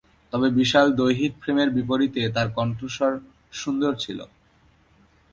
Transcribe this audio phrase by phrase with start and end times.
[0.33, 3.13] তাঁর বিশাল দৈহিক ফ্রেমের বিপরীতে তার কণ্ঠস্বর
[3.53, 4.19] সুন্দর ছিল।